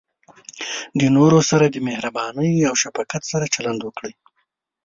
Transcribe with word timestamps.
د 0.99 1.01
نورو 1.17 1.39
سره 1.49 1.65
د 1.69 1.77
مهربانۍ 1.87 2.51
او 2.69 2.73
شفقت 2.83 3.21
سره 3.31 3.45
چلند 3.55 3.81
وکړئ. 3.83 4.13